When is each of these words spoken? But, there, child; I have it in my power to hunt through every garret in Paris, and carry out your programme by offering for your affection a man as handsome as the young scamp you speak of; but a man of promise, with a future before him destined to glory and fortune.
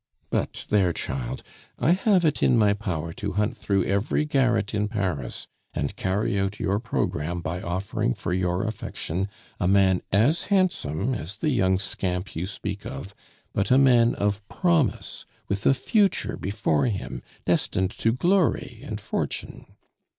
But, 0.31 0.65
there, 0.69 0.93
child; 0.93 1.43
I 1.77 1.91
have 1.91 2.25
it 2.25 2.41
in 2.41 2.57
my 2.57 2.73
power 2.73 3.13
to 3.13 3.33
hunt 3.33 3.55
through 3.55 3.83
every 3.83 4.25
garret 4.25 4.73
in 4.73 4.87
Paris, 4.87 5.45
and 5.75 5.95
carry 5.95 6.39
out 6.39 6.59
your 6.59 6.79
programme 6.79 7.39
by 7.39 7.61
offering 7.61 8.15
for 8.15 8.33
your 8.33 8.63
affection 8.65 9.29
a 9.59 9.67
man 9.67 10.01
as 10.11 10.45
handsome 10.45 11.13
as 11.13 11.37
the 11.37 11.49
young 11.51 11.77
scamp 11.77 12.35
you 12.35 12.47
speak 12.47 12.83
of; 12.83 13.13
but 13.53 13.69
a 13.69 13.77
man 13.77 14.15
of 14.15 14.41
promise, 14.49 15.27
with 15.47 15.67
a 15.67 15.75
future 15.75 16.35
before 16.35 16.87
him 16.87 17.21
destined 17.45 17.91
to 17.99 18.11
glory 18.11 18.81
and 18.83 18.99
fortune. 18.99 19.67